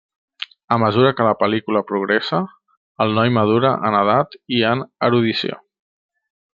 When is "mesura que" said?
0.83-1.27